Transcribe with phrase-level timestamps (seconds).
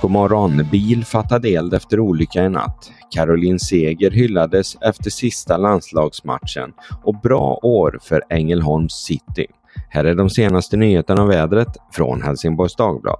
[0.00, 0.66] God morgon!
[0.70, 2.90] Bil fattade eld efter olycka i natt.
[3.10, 6.72] Caroline Seger hyllades efter sista landslagsmatchen
[7.04, 9.46] och bra år för Ängelholms City.
[9.88, 13.18] Här är de senaste nyheterna om vädret från Helsingborgs Dagblad.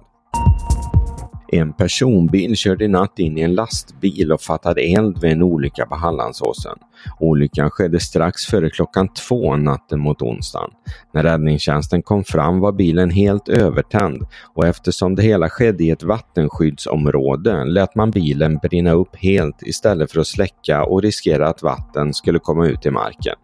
[1.53, 5.85] En personbil körde i natt in i en lastbil och fattade eld vid en olycka
[5.85, 6.77] på Hallandsåsen.
[7.19, 10.69] Olyckan skedde strax före klockan två natten mot onsdagen.
[11.13, 16.03] När räddningstjänsten kom fram var bilen helt övertänd och eftersom det hela skedde i ett
[16.03, 22.13] vattenskyddsområde lät man bilen brinna upp helt istället för att släcka och riskera att vatten
[22.13, 23.35] skulle komma ut i marken.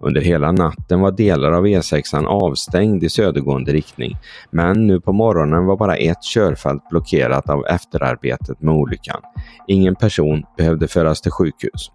[0.00, 4.16] Under hela natten var delar av E6 avstängd i södergående riktning,
[4.50, 9.20] men nu på morgonen var bara ett körfält blockerat av efterarbetet med olyckan.
[9.66, 11.90] Ingen person behövde föras till sjukhus.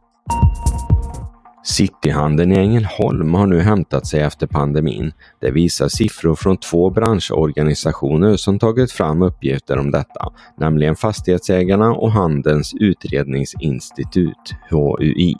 [1.63, 5.13] Cityhandeln i Ängelholm har nu hämtat sig efter pandemin.
[5.41, 12.11] Det visar siffror från två branschorganisationer som tagit fram uppgifter om detta, nämligen Fastighetsägarna och
[12.11, 15.35] Handelns utredningsinstitut, HUI.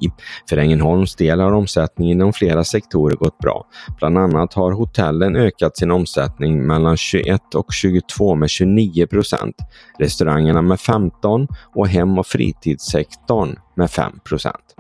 [0.50, 3.66] För Ängelholms del har omsättningen inom flera sektorer gått bra.
[3.98, 9.56] Bland annat har hotellen ökat sin omsättning mellan 21 och 22 med 29 procent,
[10.00, 14.76] restaurangerna med 15 och hem och fritidssektorn med 5 procent.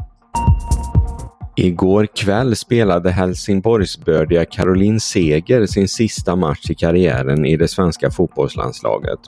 [1.64, 9.20] Igår kväll spelade Helsingborgsbördiga Caroline Seger sin sista match i karriären i det svenska fotbollslandslaget.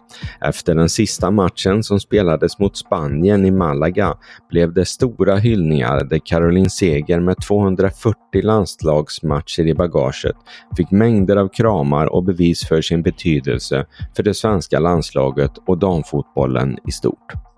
[0.42, 4.17] Efter den sista matchen som spelades mot Spanien i Malaga
[4.50, 10.36] blev det stora hyllningar där Caroline Seger med 240 landslagsmatcher i bagaget
[10.78, 16.78] fick mängder av kramar och bevis för sin betydelse för det svenska landslaget och damfotbollen
[16.88, 17.53] i stort.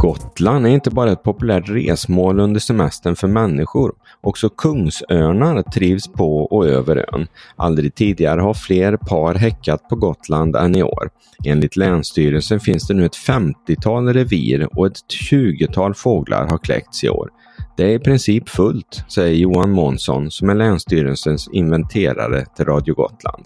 [0.00, 3.92] Gotland är inte bara ett populärt resmål under semestern för människor.
[4.20, 7.26] Också kungsörnar trivs på och över ön.
[7.56, 11.10] Aldrig tidigare har fler par häckat på Gotland än i år.
[11.44, 14.98] Enligt Länsstyrelsen finns det nu ett 50-tal revir och ett
[15.30, 17.30] 20-tal fåglar har kläckts i år.
[17.76, 23.44] Det är i princip fullt, säger Johan Månsson som är Länsstyrelsens inventerare till Radio Gotland.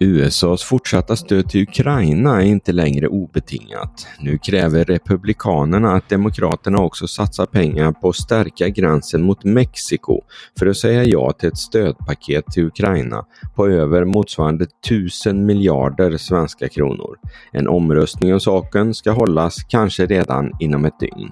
[0.00, 4.06] USAs fortsatta stöd till Ukraina är inte längre obetingat.
[4.20, 10.20] Nu kräver Republikanerna att Demokraterna också satsar pengar på att stärka gränsen mot Mexiko
[10.58, 13.24] för att säga ja till ett stödpaket till Ukraina
[13.54, 17.16] på över motsvarande 1000 miljarder svenska kronor.
[17.52, 21.30] En omröstning om saken ska hållas kanske redan inom ett dygn.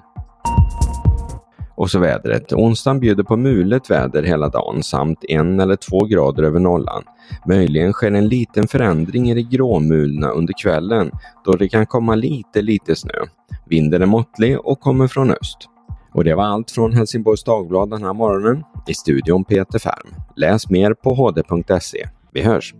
[1.85, 2.53] Och så vädret.
[2.53, 7.03] Onsdagen bjuder på mulet väder hela dagen samt en eller två grader över nollan.
[7.47, 11.11] Möjligen sker en liten förändring i det gråmulna under kvällen
[11.45, 13.13] då det kan komma lite, lite snö.
[13.65, 15.57] Vinden är måttlig och kommer från öst.
[16.13, 18.63] Och det var allt från Helsingborgs Dagblad den här morgonen.
[18.87, 20.07] I studion Peter Färm.
[20.35, 22.07] Läs mer på hd.se.
[22.33, 22.73] Vi hörs!